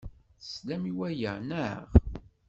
Teslam 0.39 0.83
i 0.91 0.93
waya, 0.97 1.33
naɣ? 1.49 1.85